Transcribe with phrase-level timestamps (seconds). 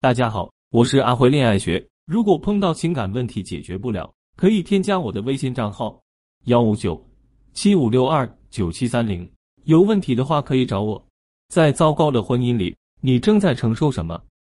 [0.00, 1.84] 大家好，我是阿辉恋爱学。
[2.06, 6.00] 如果碰到情感问题解决不了，可以添加我的微信账号
[6.44, 7.04] 幺五九
[7.52, 9.28] 七五六二九七三零。
[9.64, 11.04] 有问题的话可以找我。
[11.48, 14.16] 在糟糕的婚姻里，你正在承受什么？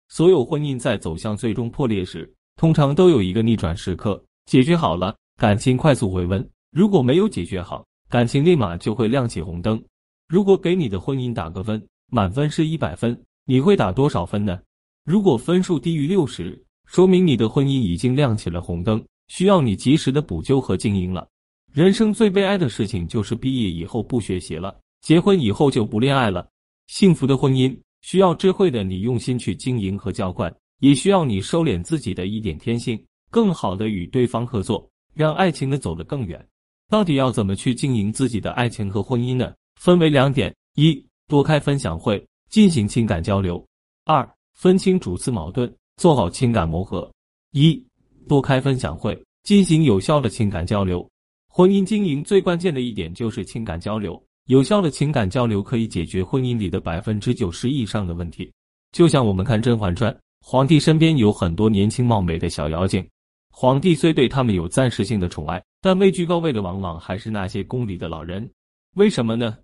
[0.09, 4.21] 所有婚姻在走向最终破裂时，通常都有一个逆转时刻。
[4.47, 6.43] 解决好了，感情快速回温；
[6.73, 9.81] 如果没有解决好，感情立马就会亮起红灯。
[10.27, 11.81] 如果给你的婚姻打个分，
[12.11, 14.59] 满分是一百分，你会打多少分呢？
[15.09, 21.27] 如果分数低于六十，说明你的婚姻已经亮起了红灯，需要你及时的补救和经营了。
[21.73, 26.47] 人生最悲哀的事情就是毕业以后不学习了，结婚以后就不恋爱了。
[26.89, 36.47] 幸福的婚姻需要智慧的你用心去经营和浇灌，也需要你收敛自己的一点天性，更好的与对方合作，让爱情的走得更远。
[36.91, 39.55] 到底要怎么去经营自己的爱情和婚姻呢？
[39.81, 43.57] 分为两点：一、多开分享会，进行情感交流；
[44.05, 44.29] 二、
[44.59, 47.09] 分清主次矛盾，做好情感磨合。
[47.53, 47.81] 一、
[48.27, 51.09] 多开分享会，进行有效的情感交流。
[51.49, 58.53] 婚姻经营最关键的一点就是情感交流，有效的情感交流可以解决婚姻里的百分之九十以上的问题。
[58.91, 63.07] 就像我们看《甄嬛传》，皇帝身边有很多年轻貌美的小妖精。
[63.53, 68.51] 皇帝虽对他们有暂时性的宠爱，但位居高位的往往还是那些宫里的老人。
[68.97, 69.57] 为什么呢？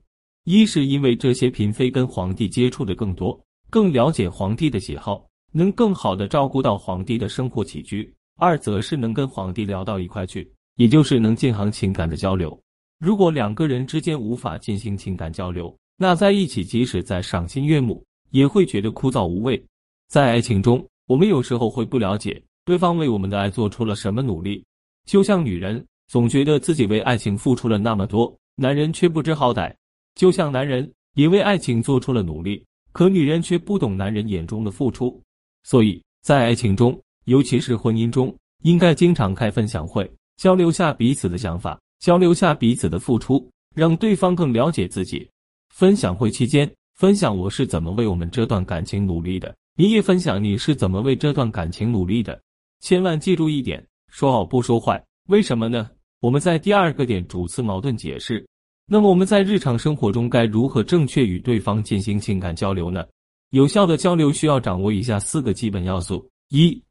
[0.44, 3.43] 一是因为这些嫔妃跟皇帝接触的更多，
[3.74, 12.56] 更了解皇帝的喜好，能更好的照顾到皇帝的生活起居；二则是能跟皇帝聊到一块去，也就是能进行情感的交流。
[13.00, 19.60] 如果两个人之间无法进行情感交流，那在一起即使再赏心悦目，也会觉得枯燥无味。
[20.06, 22.40] 在爱情中，我们有时候会不了解。
[22.64, 24.64] 对方为我们的爱做出了什么努力？
[25.04, 29.74] 就像女人总觉得自己为爱情付出了那么多，男人却不知好歹；
[30.14, 32.64] 就像男人也为爱情做出了努力，
[32.94, 35.20] 可女人却不懂男人眼中的付出。
[35.64, 45.28] 所以在爱情中，尤其是婚姻中，应该经常开分享会，交流下彼此的想法，交流下彼此的付出，让对方更了解自己。
[45.70, 52.40] 分享会期间，分享我是怎么为我们这段感情努力的，你也分享你是怎么为这段感情努力的。
[52.80, 55.04] 千万记住一点，说好不说坏。
[55.28, 55.90] 为什么呢？
[56.20, 58.46] 我们在第二个点主次矛盾解释。
[58.86, 63.04] 那么我们在日常生活中该如何正确与对方进行情感交流呢？
[63.50, 66.82] 有效的交流需要掌握以下四个基本要素：一、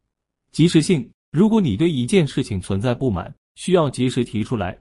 [0.51, 1.07] 及时性。
[1.31, 4.77] 如果你对一件事情存在不满，需要及时提出来，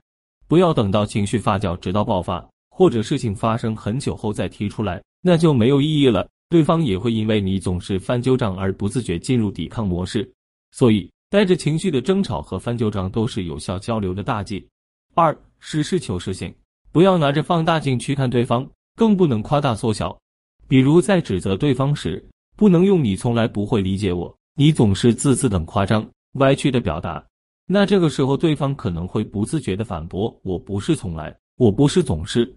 [0.47, 6.27] 不要等到情绪发酵直到爆发，或者事情发生很久后再提出来，那就没有意义了。
[6.49, 10.31] 对方也会因为你总是翻旧账而不自觉进入抵抗模式。
[10.71, 14.63] 所以，带着情绪的争吵和翻旧账都是有效交流的大忌。
[15.15, 16.53] 二、实事求是性，
[16.93, 20.15] 不要拿着放大镜去看对方，更不能夸大缩小。
[20.67, 22.23] 比如在指责对方时，
[22.55, 27.21] 不能用“你从来不会理解我，你总是自私等夸张、歪曲的表达。
[27.65, 32.55] 那这个时候，对方可能会不自觉的反驳：“我不是从来，我不是总是。”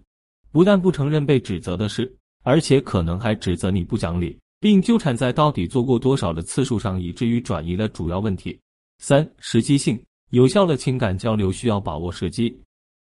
[0.53, 4.37] 不但不承认被指责的事，而且可能还指责你不讲理。
[4.59, 8.59] 并纠缠在到底做过多少的次数上，以至于转移了主要问题。
[8.99, 9.99] 三、时机性，
[10.31, 12.55] 有效的情感交流需要把握时机。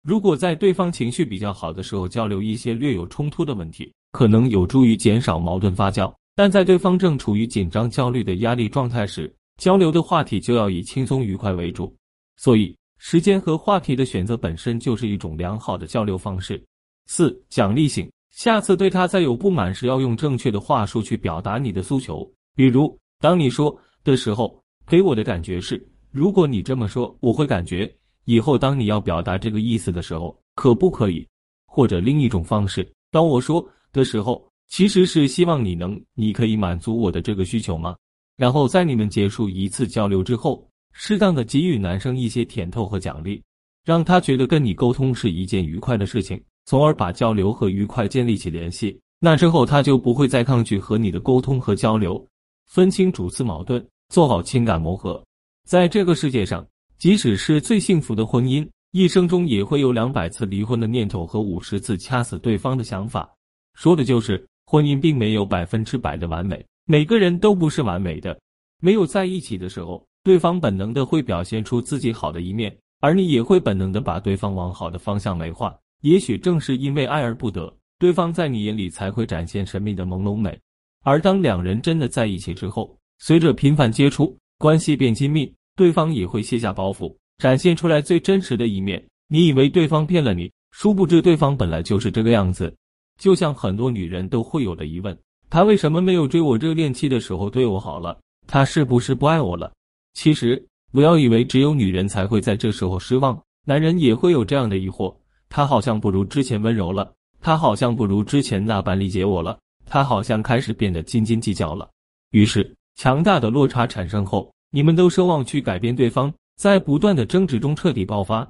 [0.05, 11.91] 如果在对方情绪比较好的时候交流一些略有冲突的问题，可能有助于减少矛盾发酵；但在对方正处于紧张、焦虑的压力状态时，交流的话题就要以轻松愉快为主。
[12.37, 16.63] 所以，时间和话题的选择本身就是一种良好的交流方式。
[17.07, 18.07] 四、奖励性。
[18.29, 22.31] 下次对他再有不满时，要用正确的话术去表达你的诉求。
[22.55, 27.91] 比如，当你说的时候，给我的感觉是，如果你这么说，我会感觉
[28.25, 31.25] 以后当你要表达这个意思的时候，可不可以？
[31.67, 37.95] 或者另一种方式，当我说的时候，其实是希望你能，你可以满足我的这个需求吗？
[38.37, 43.41] 然后在你们结束一次交流之后，适当的给予男生一些甜头和奖励，
[43.83, 46.41] 让他觉得跟你沟通是一件愉快的事情。
[46.65, 52.25] 从而把交流和愉快建立起联系，那之后他就不会再抗拒和你的沟通和交流。
[52.65, 55.23] 分清主次矛盾，做好情感磨合。
[55.67, 56.65] 在这个世界上，
[56.97, 63.29] 即使是最幸福的婚姻，一生中也会有两百次离婚的念头和五十次掐死对方的想法。
[63.73, 68.39] 说的就是婚姻并没有百分之百的完美，每个人都不是完美的。
[68.81, 75.77] 没有在一起的时候，对方本能的会表现出自己好的一面，而你也会本能的把对方往好的方向美化。
[76.01, 80.57] 也许正是因为爱而不得，对方在你眼里才会展现神秘的朦胧美。
[81.03, 89.03] 而当两人真的在一起之后，随着频繁接触，关系变亲密，对方也会卸下包袱，展现出来最真实的一面。
[89.27, 92.73] 你以为对方骗了你，殊不知对方本来就是这个样子。
[93.19, 95.17] 就像很多女人都会有的疑问：
[95.49, 98.17] 他为什么没有追我热恋期的时候对我好了？
[98.47, 99.71] 他是不是不爱我了？
[100.13, 105.15] 其实，不要以为只有女人才会在这时候失望，男人也会有这样的疑惑。
[105.49, 107.11] 他好像不如之前温柔了，
[107.41, 111.89] 他好像不如之前那般理解我了，他好像开始变得斤斤计较了。
[112.31, 118.45] 于是，强大的落差产生后，你们都奢望去改变对方，在不断的争执中彻底爆发。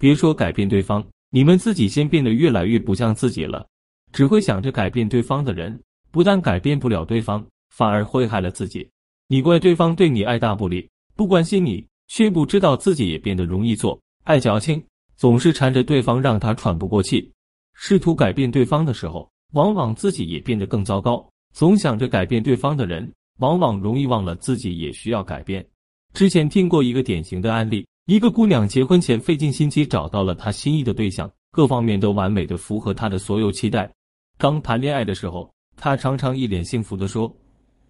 [0.00, 3.66] 别说改变对方，你们自己先变得越来越不像自己了。
[4.10, 5.78] 只会想着改变对方的人，
[6.10, 8.88] 不但改变不了对方，反而会害了自己。
[9.28, 14.82] 你怪对方对你爱答不理，不关心你，却不知道自己也变得容易做，爱矫情，
[15.14, 17.30] 总是缠着对方，让他喘不过气。
[17.74, 21.28] 试图改变对方的时候，往往自己也变得更糟糕。
[21.52, 25.66] 总想着改变对方的人，往往容易忘了自己也需要改变。
[26.14, 33.90] 之前听过一个典型的案例：一个姑娘结婚前费尽心机找到了她心仪的对象，各方面都完美的符合她的所有期待。
[34.38, 37.34] 刚谈恋爱的时候，她常常一脸幸福的说。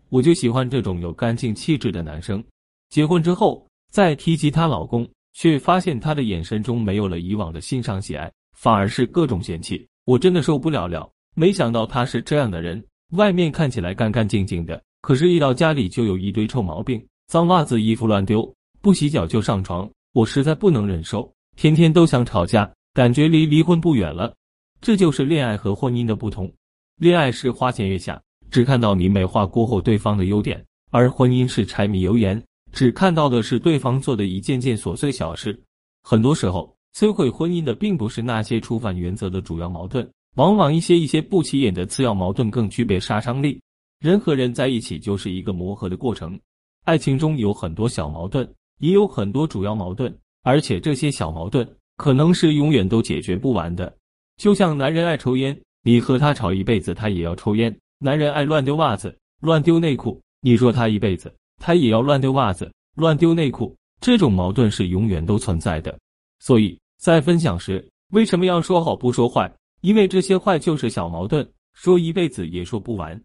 [0.09, 2.43] 我就喜欢这种有干净气质的男生。
[2.91, 9.87] 结婚之后，再提及她老公，却发现她的眼神中没有了以往的欣赏喜爱，反而是各种嫌弃。
[10.05, 11.11] 我真的受不了了。
[11.35, 24.35] 没想到他是这样的人，外面看起来干干净净的，可是，一到家里就有一堆臭毛病，脏袜子、衣服乱丢，不洗脚就上床，我实在不能忍受，天天都想吵架，感觉离离婚不远了。
[24.81, 26.53] 这就是恋爱和婚姻的不同。
[26.97, 28.21] 恋爱是花前月下。
[28.51, 30.61] 只看到你美化过后对方的优点，
[30.91, 32.43] 而婚姻是柴米油盐，
[32.73, 35.57] 只看到的是对方做的一件件琐碎小事。
[36.03, 43.61] 很多时候，摧毁婚姻的并不是那些触犯原则的主要矛盾，往往一些一些不起眼的次要矛盾更具备杀伤力。
[43.99, 46.39] 人和人在一起就是一个磨合的过程，
[46.85, 48.47] 爱情中有很多小矛盾，
[48.79, 51.67] 也有很多主要矛盾，而且这些小矛盾
[51.97, 53.93] 可能是永远都解决不完的。
[54.37, 57.75] 就像男人爱抽烟，你和他吵一辈子，他也要抽烟。
[57.99, 63.75] 男人爱乱丢袜子、乱丢内裤，你说他一辈子，他也要乱丢袜子、乱丢内裤。
[63.99, 65.99] 这种矛盾是永远都存在的。
[66.39, 67.83] 所以在分享时，
[68.13, 69.51] 为什么要说好不说坏？
[69.81, 73.19] 因为这些坏就是小矛盾，说一辈子也说不完。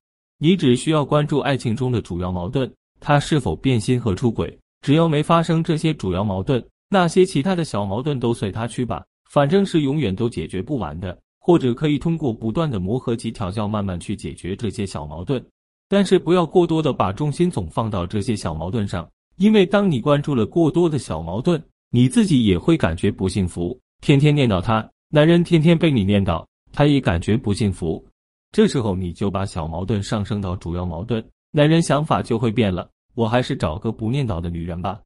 [0.43, 2.67] 你只需要关注爱情中的主要矛盾，
[2.99, 4.57] 他是否变心和出轨。
[4.81, 11.15] 只要没发生这些主要矛盾，那些其他的小矛盾都随他去吧，反正是永远都解决不完的。
[11.39, 15.43] 或者可以通过不断的磨合及调教，慢慢去解决这些小矛盾，
[15.87, 19.07] 但是不要过多的把重心总放到这些小矛盾上，
[19.37, 26.43] 因为当你关注了过多的小矛盾，你自己也会感觉不幸福，天天念叨他，男人天天被你念叨，
[26.73, 28.03] 他也感觉不幸福。
[28.51, 34.99] 这时候你就把小矛盾上升到主要矛盾，男人想法就会变了，我还是找个不念叨的女人吧。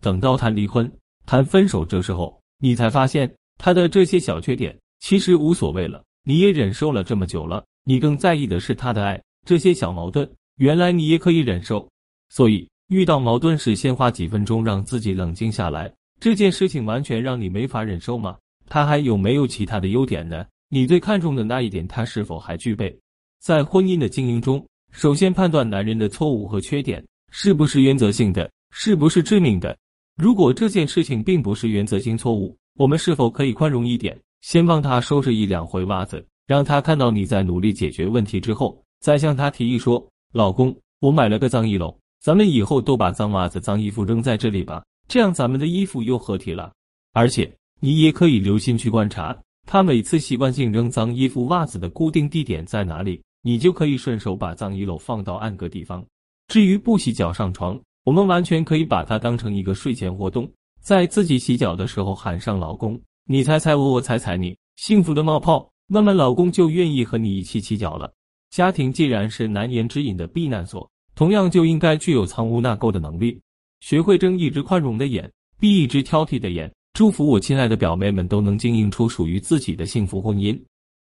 [0.00, 0.90] 等到谈离婚、
[1.26, 4.76] 谈分手，这时候你才发现他的这些小缺点。
[5.00, 9.20] 其实无所谓了，你也忍受了这么久了，你更在意的是他的爱。
[9.44, 11.88] 这些小矛盾，原来你也可以忍受。
[12.28, 15.92] 所以遇到矛盾时，先花几分钟让自己冷静下来。
[16.20, 18.38] 这件事情完全让你没法忍受吗？
[18.68, 20.46] 他还有没有其他的优点呢？
[20.74, 22.98] 你最看重的那一点，他是否还具备？
[23.40, 29.76] 在婚姻的经营中，首先判断男人的错误和缺点是不是原则性的，是不是致命的。
[30.16, 34.18] 如果这件事情并不是原则性错误，我们是否可以宽容一点？
[34.40, 40.02] 先帮他收拾一两回袜子，让他看到你在努力解决问题之后，再向他提议说
[40.32, 46.72] ：“老公，我买了个脏衣篓，咱们以后都把脏袜子、脏衣服扔在这里吧，这样咱们的衣服又合体了。
[47.12, 56.04] 而且你也可以留心去观察，他每次习惯性扔脏衣服、袜子的固定地点在哪里，你就可以顺手把脏衣篓放到暗个地方。
[56.48, 60.50] 至于不洗脚上床，我们完全可以把它当成一个睡前活动，
[60.80, 68.12] 在自己洗脚的时候喊上老公。”你踩踩我，我踩踩你，幸福的冒泡，那么老公就愿意和你一起洗脚了。
[68.50, 73.40] 家庭既然是难言之隐的避难所，同样就应该具有藏污纳垢的能力。
[73.80, 76.70] 学会睁一只宽容的眼，闭一只挑剔的眼。
[76.94, 80.60] 祝福我亲爱的表妹们都能经营出属于自己的幸福婚姻。